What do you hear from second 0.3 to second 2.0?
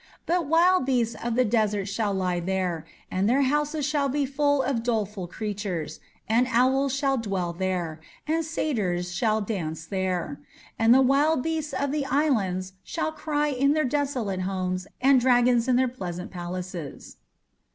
wild beasts of the desert